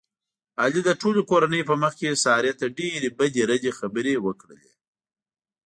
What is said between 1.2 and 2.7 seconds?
کورنۍ په مخ کې سارې ته